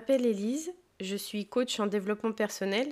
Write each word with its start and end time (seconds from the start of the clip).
je 0.00 0.12
m'appelle 0.12 0.24
Élise, 0.24 0.72
je 0.98 1.14
suis 1.14 1.44
coach 1.44 1.78
en 1.78 1.86
développement 1.86 2.32
personnel 2.32 2.88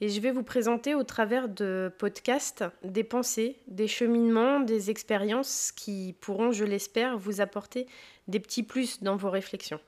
et 0.00 0.08
je 0.08 0.20
vais 0.20 0.32
vous 0.32 0.42
présenter 0.42 0.96
au 0.96 1.04
travers 1.04 1.48
de 1.48 1.92
podcasts 1.96 2.64
des 2.82 3.04
pensées, 3.04 3.56
des 3.68 3.86
cheminements, 3.86 4.58
des 4.58 4.90
expériences 4.90 5.70
qui 5.70 6.16
pourront, 6.20 6.50
je 6.50 6.64
l'espère, 6.64 7.16
vous 7.16 7.40
apporter 7.40 7.86
des 8.26 8.40
petits 8.40 8.64
plus 8.64 9.00
dans 9.00 9.14
vos 9.14 9.30
réflexions. 9.30 9.78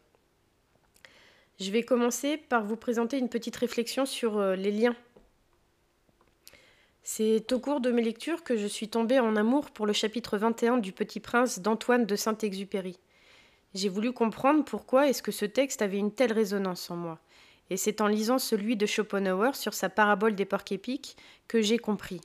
Je 1.59 1.73
vais 1.73 1.83
commencer 1.83 2.37
par 2.37 2.65
vous 2.65 2.77
présenter 2.77 3.19
une 3.19 3.29
petite 3.29 3.57
réflexion 3.57 4.07
sur 4.07 4.39
euh, 4.39 4.55
les 4.55 4.71
liens. 4.71 4.95
C'est 7.03 7.51
au 7.51 7.59
cours 7.59 7.81
de 7.81 7.91
mes 7.91 8.03
lectures 8.03 8.45
que 8.45 8.57
je 8.57 8.69
suis 8.69 8.89
tombée 8.89 9.19
en 9.19 9.35
amour 9.35 9.73
pour 9.73 9.85
le 9.85 9.93
chapitre 9.93 10.39
21 10.39 10.79
du 10.79 10.93
Petit 10.93 11.19
Prince 11.19 11.59
d'Antoine 11.59 12.07
de 12.07 12.15
Saint-Exupéry. 12.15 13.01
J'ai 13.75 13.89
voulu 13.89 14.13
comprendre 14.13 14.65
pourquoi 14.65 15.09
est-ce 15.09 15.23
que 15.23 15.33
ce 15.33 15.47
texte 15.47 15.83
avait 15.83 15.99
une 15.99 16.13
telle 16.13 16.33
résonance 16.33 16.91
en 16.91 16.97
moi. 16.97 17.19
Et 17.71 17.77
c'est 17.77 18.01
en 18.03 18.07
lisant 18.07 18.39
celui 18.39 18.77
de 18.77 18.85
Schopenhauer 18.85 19.55
sur 19.55 19.73
sa 19.73 19.89
parabole 19.89 20.35
des 20.35 20.45
porcs 20.45 20.71
épiques 20.73 21.17
que 21.49 21.63
j'ai 21.63 21.79
compris. 21.79 22.21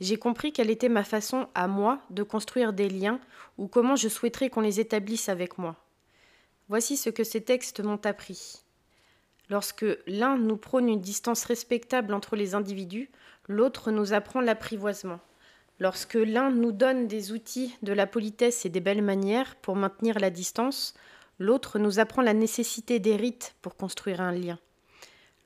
J'ai 0.00 0.18
compris 0.18 0.52
quelle 0.52 0.70
était 0.70 0.88
ma 0.88 1.04
façon 1.04 1.48
à 1.54 1.68
moi 1.68 2.00
de 2.10 2.22
construire 2.22 2.72
des 2.72 2.88
liens 2.88 3.20
ou 3.58 3.66
comment 3.66 3.96
je 3.96 4.08
souhaiterais 4.08 4.50
qu'on 4.50 4.60
les 4.60 4.80
établisse 4.80 5.28
avec 5.28 5.58
moi. 5.58 5.76
Voici 6.68 6.96
ce 6.96 7.10
que 7.10 7.24
ces 7.24 7.42
textes 7.42 7.80
m'ont 7.80 8.00
appris. 8.04 8.62
Lorsque 9.48 9.86
l'un 10.06 10.36
nous 10.36 10.56
prône 10.56 10.88
une 10.88 11.00
distance 11.00 11.44
respectable 11.44 12.12
entre 12.12 12.34
les 12.34 12.54
individus, 12.54 13.10
l'autre 13.46 13.90
nous 13.90 14.12
apprend 14.12 14.40
l'apprivoisement. 14.40 15.20
Lorsque 15.78 16.14
l'un 16.14 16.50
nous 16.50 16.72
donne 16.72 17.06
des 17.06 17.32
outils 17.32 17.76
de 17.82 17.92
la 17.92 18.06
politesse 18.06 18.64
et 18.64 18.70
des 18.70 18.80
belles 18.80 19.02
manières 19.02 19.56
pour 19.56 19.76
maintenir 19.76 20.18
la 20.18 20.30
distance, 20.30 20.94
l'autre 21.38 21.78
nous 21.78 21.98
apprend 21.98 22.22
la 22.22 22.32
nécessité 22.32 22.98
des 22.98 23.14
rites 23.14 23.54
pour 23.60 23.76
construire 23.76 24.22
un 24.22 24.32
lien. 24.32 24.58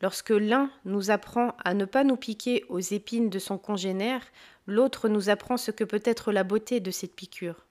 Lorsque 0.03 0.31
l'un 0.31 0.70
nous 0.84 1.11
apprend 1.11 1.56
à 1.64 1.75
ne 1.75 1.84
pas 1.84 2.05
nous 2.05 2.17
piquer 2.17 2.64
aux 2.69 2.78
épines 2.78 3.28
de 3.28 3.39
son 3.41 3.58
congénère, 3.58 4.23
l'autre 4.67 5.08
nous 5.08 5.31
apprend 5.31 5.56
ce 5.56 5.73
que 5.73 5.84
peut 5.84 6.03
être 6.05 6.31
la 6.33 6.45
beauté 6.45 6.78
de 6.78 6.92
cette 6.92 7.17
piqûre. 7.17 7.67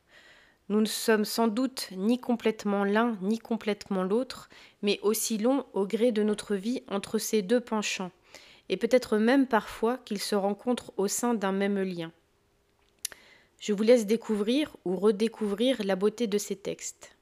Nous 0.68 0.82
ne 0.82 0.86
sommes 0.86 1.26
sans 1.26 1.48
doute 1.48 1.90
ni 1.94 2.20
complètement 2.20 2.84
l'un 2.84 3.18
ni 3.22 3.40
complètement 3.40 4.04
l'autre, 4.04 4.50
mais 4.84 5.00
aussi 5.02 5.38
longs 5.38 5.66
au 5.74 5.88
gré 5.88 6.12
de 6.12 6.22
notre 6.22 6.56
vie 6.56 6.84
entre 6.90 7.18
ces 7.18 7.42
deux 7.42 7.62
penchants, 7.62 8.12
et 8.68 8.78
peut-être 8.78 9.18
même 9.18 9.48
parfois 9.48 9.98
qu'ils 9.98 10.22
se 10.22 10.36
rencontrent 10.36 10.94
au 10.98 11.08
sein 11.08 11.34
d'un 11.34 11.54
même 11.54 11.82
lien. 11.82 12.12
Je 13.60 13.74
vous 13.74 13.84
laisse 13.84 14.06
découvrir 14.06 14.76
ou 14.86 14.96
redécouvrir 14.96 15.84
la 15.84 15.96
beauté 15.96 16.28
de 16.28 16.38
ces 16.38 16.56
textes. 16.56 17.16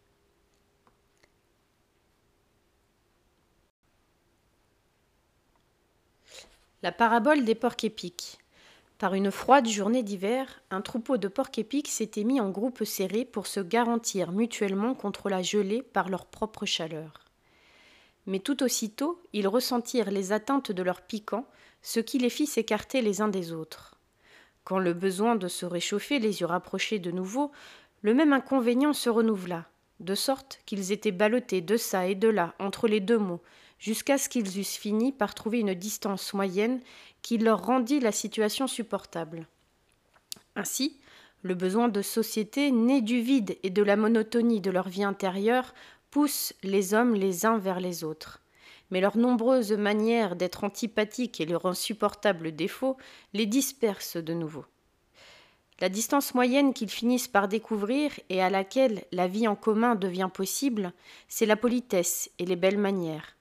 La 6.84 6.92
parabole 6.92 7.44
des 7.44 7.56
porcs 7.56 7.84
épiques. 7.84 8.38
Par 9.00 9.16
une 9.16 9.32
froide 9.32 9.68
journée 9.68 10.04
d'hiver, 10.04 10.62
un 10.70 10.82
troupeau 10.82 11.18
de 11.18 11.28
porcs 11.28 11.58
épiques 11.58 11.88
s'était 11.88 12.24
mis 12.24 12.40
en 12.40 12.52
groupe 12.52 12.84
serré 12.84 13.26
pour 13.26 13.48
se 13.48 13.60
garantir 13.60 14.32
mutuellement 14.32 14.94
contre 14.94 15.30
la 15.30 15.42
gelée 15.42 15.82
par 15.82 16.10
leur 16.10 16.28
propre 16.28 16.66
chaleur. 16.66 17.26
Mais 18.28 18.40
tout 18.40 18.62
aussitôt, 18.62 19.22
ils 19.34 19.48
ressentirent 19.48 20.12
les 20.12 20.32
atteintes 20.32 20.72
de 20.72 20.84
leurs 20.84 21.02
piquants, 21.02 21.48
ce 21.82 22.00
qui 22.00 22.20
les 22.20 22.30
fit 22.30 22.48
s'écarter 22.48 23.02
les 23.02 23.22
uns 23.22 23.30
des 23.30 23.54
autres. 23.54 23.97
Quand 24.68 24.80
le 24.80 24.92
besoin 24.92 25.38
de 25.38 25.48
se 25.48 25.66
réchauffer 25.66 26.20
les 26.20 26.42
eut 26.42 26.46
rapprochés 26.46 27.00
de 27.00 27.10
nouveau, 27.10 27.54
le 28.02 28.14
même 28.14 28.34
inconvénient 28.34 28.92
se 28.92 29.10
renouvela, 29.10 29.64
de 30.02 30.14
sorte 30.14 30.60
qu'ils 30.66 30.92
étaient 30.92 31.14
ballottés 31.14 31.62
de 31.62 31.78
ça 31.78 32.06
et 32.06 32.16
de 32.16 32.28
là 32.28 32.54
entre 32.60 32.90
les 32.90 33.00
deux 33.00 33.18
mots, 33.18 33.42
jusqu'à 33.80 34.18
ce 34.18 34.28
qu'ils 34.28 34.60
eussent 34.60 34.76
fini 34.76 35.14
par 35.14 35.36
trouver 35.36 35.62
une 35.62 35.74
distance 35.74 36.34
moyenne 36.34 36.82
qui 37.22 37.38
leur 37.38 37.66
rendit 37.66 38.02
la 38.02 38.12
situation 38.12 38.68
supportable. 38.68 39.48
Ainsi, 40.58 41.00
le 41.44 41.56
besoin 41.56 41.88
de 41.88 42.02
société 42.02 42.70
né 42.72 43.00
du 43.00 43.22
vide 43.22 43.58
et 43.64 43.70
de 43.70 43.84
la 43.84 43.96
monotonie 43.96 44.60
de 44.60 44.72
leur 44.72 44.90
vie 44.90 45.06
intérieure 45.06 45.74
pousse 46.12 46.54
les 46.62 46.94
hommes 46.94 47.16
les 47.16 47.46
uns 47.46 47.58
vers 47.58 47.80
les 47.80 48.04
autres 48.04 48.42
mais 48.92 49.02
leurs 49.02 49.18
nombreuses 49.18 49.74
manières 49.74 50.36
d'être 50.36 50.64
antipathiques 50.64 51.42
et 51.42 51.46
leurs 51.46 51.66
insupportables 51.66 52.52
défauts 52.54 52.98
les 53.34 53.46
dispersent 53.46 54.18
de 54.18 54.34
nouveau. 54.34 54.66
La 55.80 55.90
distance 55.90 56.34
moyenne 56.34 56.74
qu'ils 56.74 56.90
finissent 56.90 57.28
par 57.28 57.48
découvrir 57.48 58.12
et 58.30 58.42
à 58.42 58.50
laquelle 58.50 59.04
la 59.12 59.28
vie 59.28 59.48
en 59.48 59.56
commun 59.56 59.94
devient 59.94 60.30
possible, 60.34 60.92
c'est 61.28 61.46
la 61.46 61.56
politesse 61.56 62.32
et 62.40 62.46
les 62.46 62.56
belles 62.56 62.80
manières. 62.80 63.36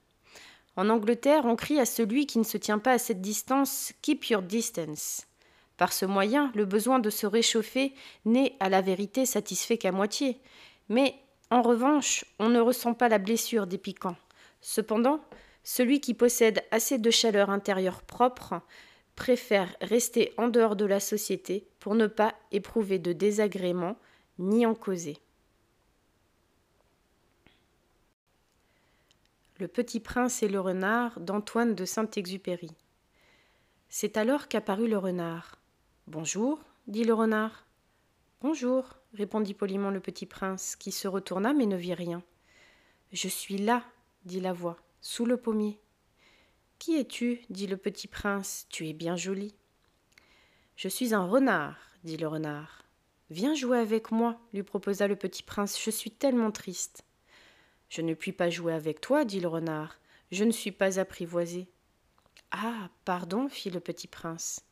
En 0.76 0.90
Angleterre, 0.90 1.46
on 1.46 1.56
crie 1.56 1.80
à 1.80 1.86
celui 1.86 2.26
qui 2.26 2.38
ne 2.38 2.44
se 2.44 2.58
tient 2.58 2.78
pas 2.78 2.92
à 2.92 2.98
cette 2.98 3.22
distance 3.22 3.94
Keep 4.02 4.26
your 4.26 4.42
distance. 4.42 5.26
Par 5.78 5.92
ce 5.92 6.04
moyen, 6.04 6.52
le 6.54 6.66
besoin 6.66 6.98
de 6.98 7.08
se 7.08 7.26
réchauffer 7.26 7.94
n'est 8.26 8.54
à 8.60 8.68
la 8.68 8.82
vérité 8.82 9.24
satisfait 9.24 9.78
qu'à 9.78 9.92
moitié. 9.92 10.38
Mais, 10.90 11.14
en 11.50 11.62
revanche, 11.62 12.26
on 12.38 12.50
ne 12.50 12.60
ressent 12.60 12.92
pas 12.92 13.08
la 13.08 13.18
blessure 13.18 13.66
des 13.66 13.78
piquants. 13.78 14.16
Cependant, 14.60 15.20
celui 15.62 16.00
qui 16.00 16.14
possède 16.14 16.64
assez 16.70 16.98
de 16.98 17.10
chaleur 17.10 17.50
intérieure 17.50 18.02
propre 18.02 18.60
préfère 19.16 19.74
rester 19.80 20.32
en 20.36 20.48
dehors 20.48 20.76
de 20.76 20.84
la 20.84 21.00
société 21.00 21.66
pour 21.80 21.94
ne 21.94 22.06
pas 22.06 22.34
éprouver 22.52 22.98
de 22.98 23.12
désagréments 23.12 23.96
ni 24.38 24.66
en 24.66 24.74
causer. 24.74 25.18
Le 29.58 29.68
petit 29.68 30.00
prince 30.00 30.42
et 30.42 30.48
le 30.48 30.60
renard 30.60 31.18
d'Antoine 31.18 31.74
de 31.74 31.86
Saint-Exupéry. 31.86 32.70
C'est 33.88 34.18
alors 34.18 34.48
qu'apparut 34.48 34.88
le 34.88 34.98
renard. 34.98 35.58
Bonjour, 36.06 36.60
dit 36.86 37.04
le 37.04 37.14
renard. 37.14 37.66
Bonjour, 38.42 38.84
répondit 39.14 39.54
poliment 39.54 39.90
le 39.90 40.00
petit 40.00 40.26
prince, 40.26 40.76
qui 40.76 40.92
se 40.92 41.08
retourna 41.08 41.54
mais 41.54 41.64
ne 41.64 41.76
vit 41.76 41.94
rien. 41.94 42.22
Je 43.12 43.28
suis 43.28 43.56
là, 43.56 43.82
dit 44.26 44.40
la 44.40 44.52
voix, 44.52 44.76
sous 45.00 45.24
le 45.24 45.36
pommier. 45.36 45.80
Qui 46.78 46.96
es-tu? 46.96 47.40
dit 47.48 47.66
le 47.66 47.76
petit 47.76 48.08
prince. 48.08 48.66
Tu 48.68 48.88
es 48.88 48.92
bien 48.92 49.16
joli. 49.16 49.54
Je 50.76 50.88
suis 50.88 51.14
un 51.14 51.24
renard, 51.24 51.78
dit 52.04 52.16
le 52.16 52.28
renard. 52.28 52.82
Viens 53.30 53.54
jouer 53.54 53.78
avec 53.78 54.10
moi, 54.10 54.38
lui 54.52 54.62
proposa 54.62 55.08
le 55.08 55.16
petit 55.16 55.42
prince. 55.42 55.82
Je 55.82 55.90
suis 55.90 56.10
tellement 56.10 56.50
triste. 56.50 57.04
Je 57.88 58.02
ne 58.02 58.14
puis 58.14 58.32
pas 58.32 58.50
jouer 58.50 58.74
avec 58.74 59.00
toi, 59.00 59.24
dit 59.24 59.40
le 59.40 59.48
renard. 59.48 59.98
Je 60.32 60.44
ne 60.44 60.50
suis 60.52 60.72
pas 60.72 60.98
apprivoisé. 60.98 61.68
Ah, 62.50 62.90
pardon, 63.04 63.48
fit 63.48 63.70
le 63.70 63.80
petit 63.80 64.08
prince. 64.08 64.64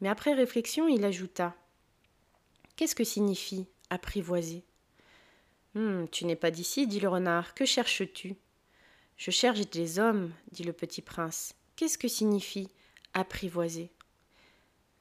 Mais 0.00 0.08
après 0.08 0.34
réflexion, 0.34 0.88
il 0.88 1.04
ajouta. 1.04 1.54
Qu'est-ce 2.76 2.94
que 2.94 3.04
signifie 3.04 3.66
apprivoiser? 3.90 4.64
Hum, 5.74 6.08
Tu 6.10 6.24
n'es 6.26 6.36
pas 6.36 6.50
d'ici, 6.50 6.86
dit 6.86 7.00
le 7.00 7.08
renard. 7.08 7.54
Que 7.54 7.64
cherches-tu? 7.64 8.36
Je 9.18 9.32
cherche 9.32 9.68
des 9.68 9.98
hommes, 9.98 10.32
dit 10.52 10.62
le 10.62 10.72
petit 10.72 11.02
prince. 11.02 11.54
Qu'est-ce 11.76 11.98
que 11.98 12.08
signifie 12.08 12.68
apprivoiser? 13.14 13.90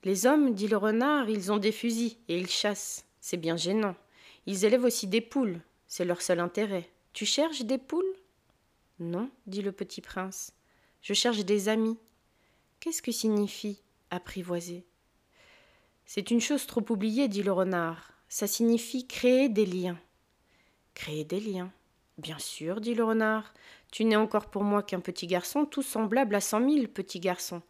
Les 0.04 0.26
hommes, 0.26 0.54
dit 0.54 0.68
le 0.68 0.78
renard, 0.78 1.30
ils 1.30 1.52
ont 1.52 1.58
des 1.58 1.72
fusils 1.72 2.18
et 2.28 2.38
ils 2.38 2.50
chassent. 2.50 3.06
C'est 3.22 3.38
bien 3.38 3.58
gênant. 3.58 3.96
Ils 4.48 4.66
élèvent 4.66 4.86
aussi 4.86 5.08
des 5.08 5.22
poules. 5.22 5.62
C'est 5.88 6.06
leur 6.06 6.22
seul 6.22 6.40
intérêt. 6.40 6.90
Tu 7.14 7.26
cherches 7.26 7.62
des 7.62 7.78
poules? 7.78 8.16
Non, 9.00 9.30
dit 9.46 9.62
le 9.62 9.72
petit 9.72 10.02
prince. 10.02 10.52
Je 11.02 11.14
cherche 11.14 11.46
des 11.46 11.70
amis. 11.70 11.98
Qu'est-ce 12.80 13.02
que 13.02 13.12
signifie 13.12 13.82
apprivoiser? 14.10 14.84
C'est 16.06 16.32
une 16.32 16.42
chose 16.42 16.66
trop 16.66 16.84
oubliée, 16.90 17.28
dit 17.28 17.44
le 17.44 17.52
renard. 17.52 18.14
Ça 18.30 18.48
signifie 18.48 19.06
créer 19.06 19.50
des 19.50 19.66
liens. 19.66 20.00
Créer 20.96 21.24
des 21.24 21.40
liens. 21.40 21.72
Bien 22.18 22.40
sûr, 22.40 22.82
dit 22.82 22.96
le 22.96 23.04
renard. 23.04 23.54
Tu 23.92 24.04
n'es 24.04 24.16
encore 24.16 24.50
pour 24.50 24.64
moi 24.64 24.82
qu'un 24.82 25.00
petit 25.00 25.28
garçon, 25.28 25.66
tout 25.66 25.84
semblable 25.84 26.36
à 26.36 26.42
cent 26.42 26.60
mille 26.60 26.90
petits 26.90 27.20
garçons. 27.20 27.62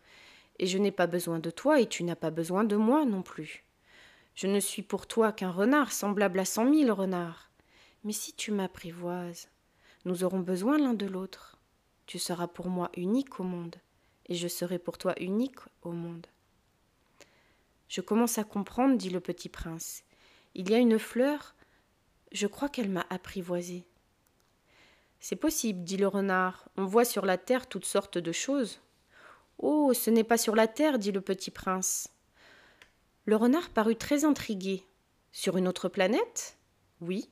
Et 0.59 0.67
je 0.67 0.77
n'ai 0.77 0.91
pas 0.91 1.07
besoin 1.07 1.39
de 1.39 1.51
toi, 1.51 1.81
et 1.81 1.87
tu 1.87 2.03
n'as 2.03 2.15
pas 2.15 2.31
besoin 2.31 2.63
de 2.63 2.77
moi 2.77 3.05
non 3.05 3.21
plus. 3.21 3.65
Je 4.35 4.47
ne 4.47 4.59
suis 4.59 4.83
pour 4.83 5.05
toi 5.05 5.31
qu'un 5.31 5.51
renard, 5.51 5.91
semblable 5.91 6.39
à 6.39 6.45
cent 6.45 6.63
mille 6.63 6.91
renards. 6.91 7.51
Mais 8.03 8.13
si 8.13 8.33
tu 8.33 8.51
m'apprivoises, 8.51 9.49
nous 10.05 10.23
aurons 10.23 10.39
besoin 10.39 10.77
l'un 10.77 10.93
de 10.93 11.05
l'autre. 11.05 11.57
Tu 12.05 12.17
seras 12.17 12.47
pour 12.47 12.69
moi 12.69 12.89
unique 12.95 13.39
au 13.41 13.43
monde, 13.43 13.75
et 14.27 14.35
je 14.35 14.47
serai 14.47 14.79
pour 14.79 14.97
toi 14.97 15.13
unique 15.19 15.59
au 15.81 15.91
monde. 15.91 16.27
Je 17.89 17.99
commence 17.99 18.37
à 18.37 18.45
comprendre, 18.45 18.97
dit 18.97 19.09
le 19.09 19.19
petit 19.19 19.49
prince. 19.49 20.03
Il 20.55 20.69
y 20.69 20.73
a 20.73 20.77
une 20.77 20.99
fleur, 20.99 21.55
je 22.31 22.47
crois 22.47 22.69
qu'elle 22.69 22.89
m'a 22.89 23.05
apprivoisé. 23.09 23.85
C'est 25.19 25.35
possible, 25.35 25.83
dit 25.83 25.97
le 25.97 26.07
renard. 26.07 26.69
On 26.77 26.85
voit 26.85 27.05
sur 27.05 27.25
la 27.25 27.37
terre 27.37 27.67
toutes 27.67 27.85
sortes 27.85 28.17
de 28.17 28.31
choses. 28.31 28.81
Oh, 29.57 29.93
ce 29.93 30.09
n'est 30.09 30.23
pas 30.23 30.37
sur 30.37 30.55
la 30.55 30.67
terre, 30.67 30.99
dit 30.99 31.11
le 31.11 31.21
petit 31.21 31.51
prince. 31.51 32.09
Le 33.25 33.35
renard 33.35 33.69
parut 33.69 33.95
très 33.95 34.25
intrigué. 34.25 34.83
Sur 35.31 35.57
une 35.57 35.67
autre 35.67 35.89
planète? 35.89 36.57
Oui. 37.01 37.29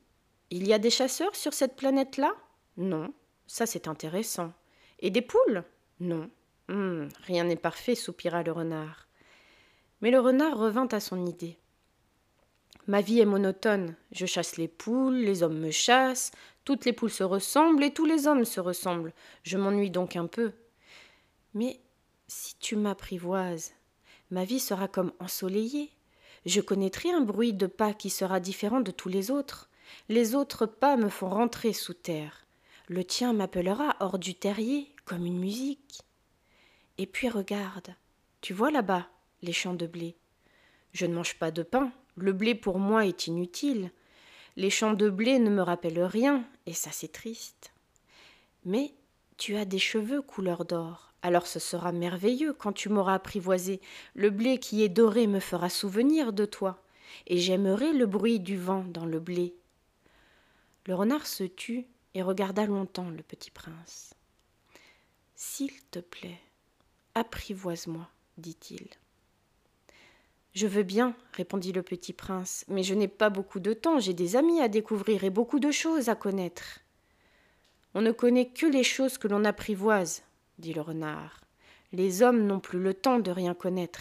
Il 0.50 0.68
y 0.68 0.74
a 0.74 0.80
des 0.80 0.90
chasseurs 0.90 1.36
sur 1.36 1.54
cette 1.54 1.76
planète-là? 1.76 2.34
Non. 2.78 3.14
Ça, 3.48 3.66
c'est 3.66 3.88
intéressant. 3.88 4.54
Et 5.00 5.10
des 5.10 5.22
poules? 5.22 5.64
Non. 6.00 6.30
Hum, 6.68 7.10
rien 7.24 7.44
n'est 7.44 7.56
parfait, 7.56 7.96
soupira 7.96 8.44
le 8.44 8.52
renard. 8.52 9.08
Mais 10.02 10.12
le 10.12 10.20
renard 10.20 10.58
revint 10.58 10.88
à 10.92 11.00
son 11.00 11.26
idée. 11.26 11.58
Ma 12.88 13.02
vie 13.02 13.20
est 13.20 13.26
monotone. 13.26 13.96
Je 14.12 14.26
chasse 14.26 14.58
les 14.58 14.68
poules, 14.68 15.16
les 15.16 15.42
hommes 15.42 15.60
me 15.60 15.72
chassent, 15.72 16.32
toutes 16.66 16.86
les 16.86 16.94
poules 16.94 17.12
se 17.12 17.24
ressemblent 17.24 17.84
et 17.84 17.94
tous 17.94 18.06
les 18.06 18.28
hommes 18.28 18.44
se 18.44 18.60
ressemblent. 18.60 19.14
Je 19.44 19.58
m'ennuie 19.58 19.92
donc 19.92 20.16
un 20.16 20.28
peu. 20.28 20.52
Mais 21.54 21.80
si 22.28 22.56
tu 22.58 22.76
m'apprivoises, 22.76 23.74
ma 24.32 24.44
vie 24.44 24.60
sera 24.60 24.88
comme 24.88 25.14
ensoleillée. 25.20 25.92
Je 26.46 26.62
connaîtrai 26.62 27.12
un 27.12 27.22
bruit 27.22 27.54
de 27.54 27.68
pas 27.68 27.94
qui 27.94 28.10
sera 28.10 28.40
différent 28.40 28.82
de 28.82 28.92
tous 28.92 29.10
les 29.10 29.32
autres. 29.32 29.70
Les 30.10 30.36
autres 30.36 30.66
pas 30.66 30.98
me 30.98 31.10
font 31.10 31.30
rentrer 31.30 31.72
sous 31.72 31.94
terre. 31.94 32.46
Le 32.88 33.04
tien 33.04 33.34
m'appellera 33.34 33.96
hors 34.00 34.20
du 34.20 34.36
terrier, 34.36 34.92
comme 35.06 35.26
une 35.26 35.40
musique. 35.40 36.02
Et 36.98 37.06
puis 37.06 37.30
regarde, 37.30 37.96
tu 38.42 38.54
vois 38.54 38.72
là-bas 38.72 39.08
les 39.42 39.54
champs 39.54 39.74
de 39.74 39.88
blé. 39.88 40.16
Je 40.94 41.06
ne 41.06 41.14
mange 41.14 41.38
pas 41.38 41.52
de 41.52 41.64
pain, 41.64 41.92
le 42.16 42.34
blé 42.34 42.56
pour 42.56 42.80
moi 42.80 43.06
est 43.06 43.28
inutile. 43.28 43.92
Les 44.58 44.70
champs 44.70 44.94
de 44.94 45.10
blé 45.10 45.40
ne 45.40 45.50
me 45.50 45.62
rappellent 45.62 46.04
rien, 46.04 46.46
et 46.66 46.74
ça 46.74 46.90
c'est 46.92 47.12
triste. 47.12 47.74
Mais 48.64 48.94
tu 49.38 49.58
as 49.58 49.66
des 49.66 49.80
cheveux 49.80 50.22
couleur 50.22 50.64
d'or, 50.64 51.14
alors 51.22 51.46
ce 51.46 51.60
sera 51.60 51.92
merveilleux 51.92 52.54
quand 52.54 52.72
tu 52.72 52.88
m'auras 52.88 53.16
apprivoisé. 53.16 53.82
Le 54.14 54.30
blé 54.30 54.58
qui 54.58 54.84
est 54.84 54.90
doré 54.90 55.28
me 55.28 55.40
fera 55.40 55.70
souvenir 55.70 56.32
de 56.32 56.46
toi, 56.46 56.82
et 57.28 57.38
j'aimerai 57.38 57.92
le 57.92 58.06
bruit 58.06 58.40
du 58.40 58.58
vent 58.58 58.86
dans 58.86 59.06
le 59.06 59.20
blé. 59.20 59.56
Le 60.86 60.96
renard 60.96 61.28
se 61.28 61.44
tut 61.44 61.86
et 62.14 62.22
regarda 62.22 62.66
longtemps 62.66 63.10
le 63.10 63.24
petit 63.24 63.52
prince. 63.52 64.14
S'il 65.36 65.82
te 65.92 66.00
plaît, 66.00 66.40
apprivoise-moi, 67.14 68.08
dit-il. 68.38 68.88
Je 70.56 70.68
veux 70.68 70.84
bien, 70.84 71.14
répondit 71.34 71.74
le 71.74 71.84
petit 71.84 72.14
prince, 72.14 72.64
mais 72.70 72.82
je 72.82 72.94
n'ai 72.94 73.10
pas 73.10 73.30
beaucoup 73.30 73.60
de 73.60 73.74
temps, 73.74 74.00
j'ai 74.00 74.14
des 74.14 74.38
amis 74.38 74.62
à 74.62 74.70
découvrir 74.70 75.26
et 75.26 75.30
beaucoup 75.30 75.60
de 75.60 75.70
choses 75.70 76.08
à 76.08 76.16
connaître. 76.16 76.80
On 77.94 78.02
ne 78.02 78.14
connaît 78.14 78.48
que 78.48 78.66
les 78.66 78.84
choses 78.84 79.18
que 79.18 79.28
l'on 79.28 79.44
apprivoise, 79.44 80.24
dit 80.58 80.74
le 80.74 80.80
renard. 80.80 81.42
Les 81.92 82.24
hommes 82.24 82.46
n'ont 82.46 82.62
plus 82.62 82.80
le 82.80 82.94
temps 82.94 83.20
de 83.20 83.32
rien 83.32 83.54
connaître. 83.54 84.00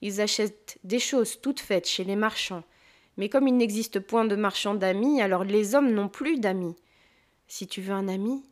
Ils 0.00 0.20
achètent 0.20 0.78
des 0.84 1.00
choses 1.00 1.40
toutes 1.40 1.60
faites 1.60 1.88
chez 1.88 2.04
les 2.04 2.16
marchands. 2.16 2.62
Mais 3.16 3.28
comme 3.28 3.48
il 3.48 3.56
n'existe 3.56 3.98
point 3.98 4.24
de 4.24 4.36
marchands 4.36 4.74
d'amis, 4.74 5.20
alors 5.20 5.42
les 5.42 5.74
hommes 5.74 5.92
n'ont 5.92 6.08
plus 6.08 6.38
d'amis. 6.38 6.76
Si 7.48 7.66
tu 7.66 7.80
veux 7.80 7.94
un 7.94 8.06
ami, 8.06 8.44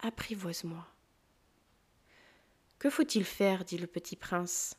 apprivoise-moi. 0.00 0.86
Que 2.78 2.88
faut-il 2.88 3.24
faire 3.24 3.66
dit 3.66 3.78
le 3.78 3.86
petit 3.86 4.16
prince. 4.16 4.76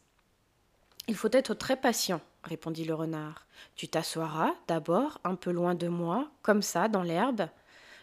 Il 1.07 1.15
faut 1.15 1.29
être 1.31 1.53
très 1.53 1.75
patient, 1.75 2.21
répondit 2.43 2.85
le 2.85 2.93
renard. 2.93 3.45
Tu 3.75 3.87
t'assoiras 3.89 4.53
d'abord 4.67 5.19
un 5.23 5.35
peu 5.35 5.51
loin 5.51 5.75
de 5.75 5.87
moi, 5.89 6.31
comme 6.41 6.61
ça, 6.61 6.87
dans 6.87 7.03
l'herbe. 7.03 7.49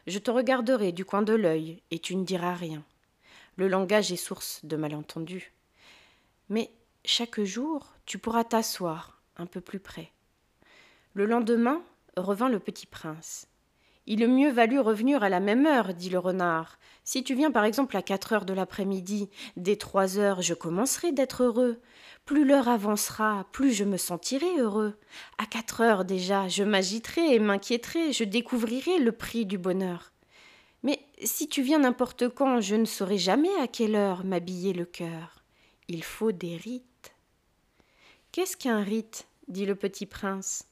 Je 0.06 0.18
te 0.18 0.30
regarderai 0.30 0.92
du 0.92 1.04
coin 1.04 1.22
de 1.22 1.32
l'œil, 1.32 1.82
et 1.90 1.98
tu 1.98 2.14
ne 2.14 2.24
diras 2.24 2.54
rien. 2.54 2.84
Le 3.56 3.68
langage 3.68 4.12
est 4.12 4.16
source 4.16 4.64
de 4.64 4.76
malentendus. 4.76 5.52
Mais 6.50 6.70
chaque 7.04 7.40
jour, 7.40 7.94
tu 8.04 8.18
pourras 8.18 8.44
t'asseoir 8.44 9.20
un 9.36 9.46
peu 9.46 9.60
plus 9.60 9.80
près. 9.80 10.12
Le 11.14 11.24
lendemain 11.24 11.82
revint 12.16 12.48
le 12.48 12.58
petit 12.58 12.86
prince. 12.86 13.46
Il 14.12 14.24
eût 14.24 14.26
mieux 14.26 14.50
valu 14.50 14.80
revenir 14.80 15.22
à 15.22 15.28
la 15.28 15.38
même 15.38 15.66
heure, 15.66 15.94
dit 15.94 16.10
le 16.10 16.18
renard. 16.18 16.80
Si 17.04 17.22
tu 17.22 17.36
viens 17.36 17.52
par 17.52 17.62
exemple 17.62 17.96
à 17.96 18.02
quatre 18.02 18.32
heures 18.32 18.44
de 18.44 18.52
l'après-midi, 18.52 19.30
dès 19.56 19.76
trois 19.76 20.18
heures 20.18 20.42
je 20.42 20.52
commencerai 20.52 21.12
d'être 21.12 21.44
heureux. 21.44 21.80
Plus 22.24 22.44
l'heure 22.44 22.66
avancera, 22.66 23.46
plus 23.52 23.72
je 23.72 23.84
me 23.84 23.96
sentirai 23.96 24.58
heureux. 24.58 24.98
À 25.38 25.46
quatre 25.46 25.80
heures 25.80 26.04
déjà, 26.04 26.48
je 26.48 26.64
m'agiterai 26.64 27.36
et 27.36 27.38
m'inquiéterai, 27.38 28.12
je 28.12 28.24
découvrirai 28.24 28.98
le 28.98 29.12
prix 29.12 29.46
du 29.46 29.58
bonheur. 29.58 30.10
Mais 30.82 30.98
si 31.22 31.48
tu 31.48 31.62
viens 31.62 31.78
n'importe 31.78 32.28
quand, 32.30 32.60
je 32.60 32.74
ne 32.74 32.86
saurai 32.86 33.16
jamais 33.16 33.54
à 33.60 33.68
quelle 33.68 33.94
heure 33.94 34.24
m'habiller 34.24 34.72
le 34.72 34.86
cœur. 34.86 35.44
Il 35.86 36.02
faut 36.02 36.32
des 36.32 36.56
rites. 36.56 37.14
Qu'est-ce 38.32 38.56
qu'un 38.56 38.82
rite? 38.82 39.28
dit 39.46 39.66
le 39.66 39.76
petit 39.76 40.06
prince. 40.06 40.64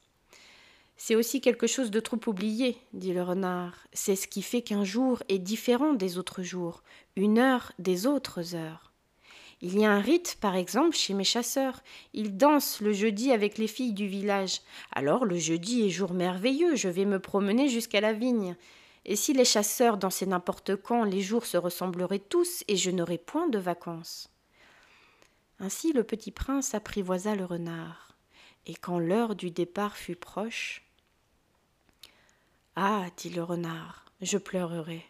C'est 1.01 1.15
aussi 1.15 1.39
quelque 1.39 1.65
chose 1.65 1.91
de 1.91 2.01
trop 2.01 2.19
oublié, 2.27 2.77
dit 2.91 3.13
le 3.13 3.23
renard. 3.23 3.87
C'est 3.93 4.17
ce 4.17 4.27
qui 4.27 4.41
fait 4.41 4.61
qu'un 4.61 4.83
jour 4.83 5.23
est 5.29 5.39
différent 5.39 5.93
des 5.93 6.17
autres 6.17 6.43
jours, 6.43 6.83
une 7.15 7.39
heure 7.39 7.71
des 7.79 8.05
autres 8.05 8.53
heures. 8.53 8.91
Il 9.61 9.79
y 9.79 9.85
a 9.85 9.91
un 9.93 10.01
rite, 10.01 10.37
par 10.41 10.57
exemple, 10.57 10.97
chez 10.97 11.13
mes 11.13 11.23
chasseurs. 11.23 11.81
Ils 12.13 12.35
dansent 12.35 12.81
le 12.81 12.91
jeudi 12.91 13.31
avec 13.31 13.57
les 13.57 13.67
filles 13.67 13.93
du 13.93 14.07
village. 14.07 14.59
Alors 14.91 15.23
le 15.23 15.37
jeudi 15.37 15.85
est 15.85 15.89
jour 15.89 16.13
merveilleux, 16.13 16.75
je 16.75 16.89
vais 16.89 17.05
me 17.05 17.21
promener 17.21 17.69
jusqu'à 17.69 18.01
la 18.01 18.11
vigne. 18.11 18.57
Et 19.05 19.15
si 19.15 19.31
les 19.31 19.45
chasseurs 19.45 19.97
dansaient 19.97 20.25
n'importe 20.25 20.75
quand, 20.75 21.05
les 21.05 21.21
jours 21.21 21.45
se 21.45 21.55
ressembleraient 21.55 22.19
tous 22.19 22.65
et 22.67 22.75
je 22.75 22.91
n'aurais 22.91 23.17
point 23.17 23.47
de 23.47 23.57
vacances. 23.57 24.29
Ainsi 25.59 25.93
le 25.93 26.03
petit 26.03 26.31
prince 26.31 26.75
apprivoisa 26.75 27.35
le 27.35 27.45
renard. 27.45 28.17
Et 28.65 28.75
quand 28.75 28.99
l'heure 28.99 29.35
du 29.35 29.49
départ 29.49 29.95
fut 29.95 30.17
proche. 30.17 30.83
Ah, 32.81 33.07
dit 33.17 33.29
le 33.29 33.43
renard, 33.43 34.05
je 34.21 34.37
pleurerai. 34.37 35.05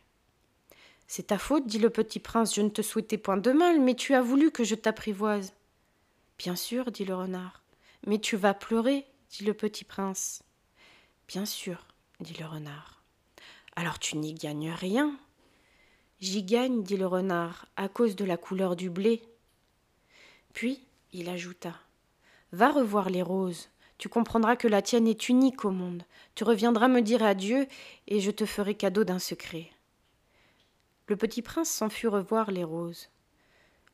C'est 1.05 1.27
ta 1.27 1.37
faute, 1.37 1.67
dit 1.67 1.77
le 1.77 1.91
petit 1.91 2.17
prince, 2.17 2.55
je 2.55 2.63
ne 2.63 2.69
te 2.69 2.81
souhaitais 2.81 3.19
point 3.19 3.37
de 3.37 3.51
mal, 3.51 3.79
mais 3.79 3.93
tu 3.93 4.15
as 4.15 4.23
voulu 4.23 4.49
que 4.49 4.63
je 4.63 4.73
t'apprivoise. 4.73 5.53
Bien 6.39 6.55
sûr, 6.55 6.89
dit 6.89 7.05
le 7.05 7.13
renard. 7.13 7.61
Mais 8.07 8.17
tu 8.17 8.37
vas 8.37 8.55
pleurer, 8.55 9.05
dit 9.29 9.43
le 9.43 9.53
petit 9.53 9.83
prince. 9.83 10.41
Bien 11.27 11.45
sûr, 11.45 11.85
dit 12.19 12.33
le 12.39 12.47
renard. 12.47 13.03
Alors 13.75 13.99
tu 13.99 14.17
n'y 14.17 14.33
gagnes 14.33 14.71
rien. 14.71 15.15
J'y 16.21 16.41
gagne, 16.41 16.81
dit 16.81 16.97
le 16.97 17.05
renard, 17.05 17.67
à 17.75 17.87
cause 17.87 18.15
de 18.15 18.25
la 18.25 18.37
couleur 18.37 18.75
du 18.77 18.89
blé. 18.89 19.21
Puis 20.53 20.87
il 21.13 21.29
ajouta. 21.29 21.75
Va 22.51 22.71
revoir 22.71 23.11
les 23.11 23.21
roses. 23.21 23.69
Tu 23.99 24.09
comprendras 24.09 24.55
que 24.55 24.67
la 24.67 24.81
tienne 24.81 25.07
est 25.07 25.29
unique 25.29 25.65
au 25.65 25.71
monde. 25.71 26.03
Tu 26.33 26.45
reviendras 26.45 26.87
me 26.87 27.01
dire 27.01 27.21
adieu, 27.21 27.67
et 28.07 28.21
je 28.21 28.31
te 28.31 28.45
ferai 28.45 28.73
cadeau 28.73 29.03
d'un 29.03 29.19
secret. 29.19 29.69
Le 31.07 31.17
petit 31.17 31.41
prince 31.41 31.69
s'en 31.69 31.89
fut 31.89 32.07
revoir 32.07 32.49
les 32.49 32.63
roses. 32.63 33.09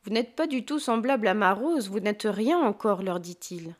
Vous 0.04 0.12
n'êtes 0.12 0.36
pas 0.36 0.46
du 0.46 0.64
tout 0.64 0.78
semblable 0.78 1.26
à 1.26 1.34
ma 1.34 1.52
rose, 1.52 1.88
vous 1.88 1.98
n'êtes 1.98 2.28
rien 2.30 2.58
encore, 2.58 3.02
leur 3.02 3.18
dit-il. 3.18 3.74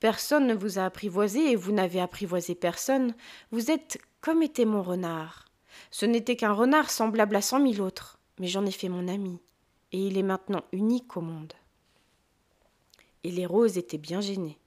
Personne 0.00 0.46
ne 0.46 0.54
vous 0.54 0.78
a 0.78 0.84
apprivoisé 0.84 1.52
et 1.52 1.56
vous 1.56 1.72
n'avez 1.72 2.00
apprivoisé 2.00 2.54
personne. 2.54 3.14
Vous 3.50 3.70
êtes 3.70 3.98
comme 4.20 4.42
était 4.42 4.66
mon 4.66 4.82
renard. 4.82 5.46
Ce 5.90 6.04
n'était 6.04 6.36
qu'un 6.36 6.52
renard 6.52 6.90
semblable 6.90 7.36
à 7.36 7.40
cent 7.40 7.58
mille 7.58 7.80
autres, 7.80 8.18
mais 8.38 8.48
j'en 8.48 8.66
ai 8.66 8.70
fait 8.70 8.90
mon 8.90 9.08
ami, 9.08 9.40
et 9.92 9.98
il 9.98 10.18
est 10.18 10.22
maintenant 10.22 10.64
unique 10.72 11.16
au 11.16 11.22
monde. 11.22 11.54
Et 13.22 13.30
les 13.30 13.46
roses 13.46 13.78
étaient 13.78 13.96
bien 13.96 14.20
gênées. 14.20 14.58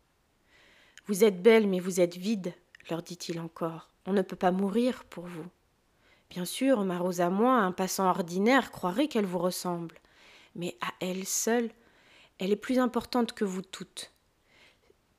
Vous 1.07 1.23
êtes 1.23 1.41
belle, 1.41 1.67
mais 1.67 1.79
vous 1.79 2.01
êtes 2.01 2.17
vide, 2.17 2.53
leur 2.89 3.01
dit-il 3.01 3.39
encore. 3.39 3.89
On 4.05 4.11
ne 4.11 4.21
peut 4.21 4.35
pas 4.35 4.51
mourir 4.51 5.05
pour 5.05 5.25
vous. 5.25 5.45
Bien 6.29 6.43
sûr, 6.43 6.83
ma 6.83 6.97
rose 6.97 7.21
à 7.21 7.29
moi, 7.29 7.53
un 7.59 7.71
passant 7.71 8.09
ordinaire 8.09 8.71
croirait 8.71 9.07
qu'elle 9.07 9.25
vous 9.25 9.39
ressemble, 9.39 9.95
mais 10.55 10.75
à 10.81 10.91
elle 10.99 11.25
seule, 11.25 11.71
elle 12.39 12.51
est 12.51 12.57
plus 12.57 12.77
importante 12.77 13.31
que 13.31 13.45
vous 13.45 13.61
toutes, 13.61 14.11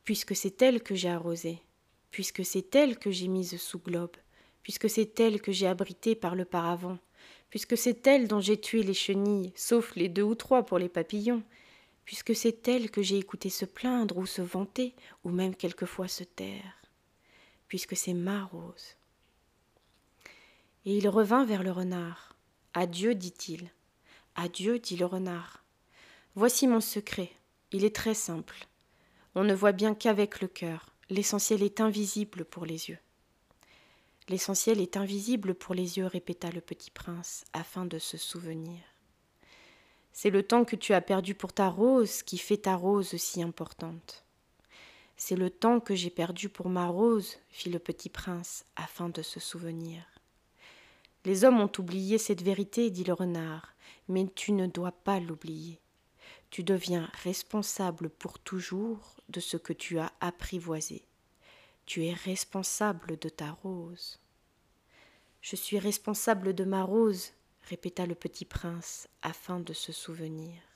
puisque 0.04 0.36
c'est 0.36 0.60
elle 0.60 0.82
que 0.82 0.94
j'ai 0.94 1.08
arrosée, 1.08 1.62
puisque 2.10 2.44
c'est 2.44 2.74
elle 2.74 2.98
que 2.98 3.10
j'ai 3.10 3.28
mise 3.28 3.58
sous 3.58 3.78
globe, 3.78 4.16
puisque 4.62 4.90
c'est 4.90 5.18
elle 5.18 5.40
que 5.40 5.52
j'ai 5.52 5.66
abritée 5.66 6.14
par 6.14 6.34
le 6.34 6.44
paravent, 6.44 6.98
puisque 7.48 7.78
c'est 7.78 8.06
elle 8.06 8.28
dont 8.28 8.40
j'ai 8.40 8.60
tué 8.60 8.82
les 8.82 8.92
chenilles, 8.92 9.54
sauf 9.56 9.96
les 9.96 10.10
deux 10.10 10.22
ou 10.22 10.34
trois 10.34 10.66
pour 10.66 10.78
les 10.78 10.90
papillons, 10.90 11.42
puisque 12.08 12.34
c'est 12.34 12.66
elle 12.68 12.90
que 12.90 13.02
j'ai 13.02 13.18
écouté 13.18 13.50
se 13.50 13.66
plaindre 13.66 14.16
ou 14.16 14.24
se 14.24 14.40
vanter, 14.40 14.94
ou 15.24 15.28
même 15.28 15.54
quelquefois 15.54 16.08
se 16.08 16.24
taire, 16.24 16.80
puisque 17.68 17.98
c'est 17.98 18.14
ma 18.14 18.44
rose 18.44 18.96
et 20.86 20.96
il 20.96 21.06
revint 21.06 21.44
vers 21.44 21.62
le 21.62 21.70
renard. 21.70 22.34
Adieu, 22.72 23.14
dit-il. 23.14 23.70
Adieu, 24.36 24.78
dit 24.78 24.96
le 24.96 25.04
renard. 25.04 25.62
Voici 26.34 26.66
mon 26.66 26.80
secret. 26.80 27.30
Il 27.72 27.84
est 27.84 27.94
très 27.94 28.14
simple. 28.14 28.66
On 29.34 29.44
ne 29.44 29.52
voit 29.52 29.72
bien 29.72 29.94
qu'avec 29.94 30.40
le 30.40 30.48
cœur. 30.48 30.94
L'essentiel 31.10 31.62
est 31.62 31.82
invisible 31.82 32.46
pour 32.46 32.64
les 32.64 32.88
yeux. 32.88 32.98
L'essentiel 34.30 34.80
est 34.80 34.96
invisible 34.96 35.54
pour 35.54 35.74
les 35.74 35.98
yeux, 35.98 36.06
répéta 36.06 36.50
le 36.50 36.62
petit 36.62 36.90
prince, 36.90 37.44
afin 37.52 37.84
de 37.84 37.98
se 37.98 38.16
souvenir. 38.16 38.80
C'est 40.12 40.30
le 40.30 40.42
temps 40.42 40.64
que 40.64 40.76
tu 40.76 40.92
as 40.92 41.00
perdu 41.00 41.34
pour 41.34 41.52
ta 41.52 41.68
rose 41.68 42.22
qui 42.22 42.38
fait 42.38 42.58
ta 42.58 42.74
rose 42.74 43.16
si 43.16 43.42
importante. 43.42 44.24
C'est 45.16 45.36
le 45.36 45.50
temps 45.50 45.80
que 45.80 45.94
j'ai 45.94 46.10
perdu 46.10 46.48
pour 46.48 46.68
ma 46.68 46.86
rose, 46.86 47.38
fit 47.50 47.70
le 47.70 47.78
petit 47.78 48.08
prince, 48.08 48.64
afin 48.76 49.08
de 49.08 49.22
se 49.22 49.40
souvenir. 49.40 50.04
Les 51.24 51.44
hommes 51.44 51.60
ont 51.60 51.72
oublié 51.78 52.18
cette 52.18 52.42
vérité, 52.42 52.90
dit 52.90 53.04
le 53.04 53.12
renard, 53.12 53.74
mais 54.08 54.26
tu 54.34 54.52
ne 54.52 54.66
dois 54.66 54.92
pas 54.92 55.18
l'oublier. 55.20 55.80
Tu 56.50 56.62
deviens 56.62 57.10
responsable 57.22 58.08
pour 58.08 58.38
toujours 58.38 59.16
de 59.28 59.40
ce 59.40 59.56
que 59.56 59.72
tu 59.72 59.98
as 59.98 60.12
apprivoisé. 60.20 61.04
Tu 61.84 62.06
es 62.06 62.12
responsable 62.12 63.18
de 63.18 63.28
ta 63.28 63.50
rose. 63.50 64.20
Je 65.40 65.56
suis 65.56 65.78
responsable 65.78 66.54
de 66.54 66.64
ma 66.64 66.82
rose, 66.82 67.32
répéta 67.68 68.06
le 68.06 68.14
petit 68.14 68.46
prince 68.46 69.08
afin 69.20 69.60
de 69.60 69.74
se 69.74 69.92
souvenir. 69.92 70.67